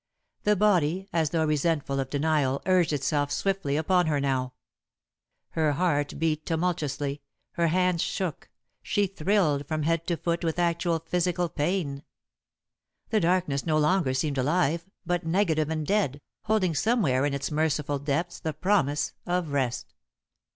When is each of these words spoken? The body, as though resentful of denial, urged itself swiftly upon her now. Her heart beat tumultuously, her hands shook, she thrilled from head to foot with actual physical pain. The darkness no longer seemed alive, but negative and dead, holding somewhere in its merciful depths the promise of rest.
The 0.45 0.55
body, 0.55 1.07
as 1.13 1.29
though 1.29 1.45
resentful 1.45 1.99
of 1.99 2.09
denial, 2.09 2.63
urged 2.65 2.91
itself 2.91 3.31
swiftly 3.31 3.77
upon 3.77 4.07
her 4.07 4.19
now. 4.19 4.53
Her 5.49 5.73
heart 5.73 6.17
beat 6.17 6.43
tumultuously, 6.43 7.21
her 7.51 7.67
hands 7.67 8.01
shook, 8.01 8.49
she 8.81 9.05
thrilled 9.05 9.67
from 9.67 9.83
head 9.83 10.07
to 10.07 10.17
foot 10.17 10.43
with 10.43 10.57
actual 10.57 10.97
physical 10.97 11.49
pain. 11.49 12.01
The 13.11 13.19
darkness 13.19 13.63
no 13.67 13.77
longer 13.77 14.15
seemed 14.15 14.39
alive, 14.39 14.87
but 15.05 15.23
negative 15.23 15.69
and 15.69 15.85
dead, 15.85 16.19
holding 16.45 16.73
somewhere 16.73 17.23
in 17.23 17.35
its 17.35 17.51
merciful 17.51 17.99
depths 17.99 18.39
the 18.39 18.53
promise 18.53 19.13
of 19.27 19.49
rest. 19.49 19.93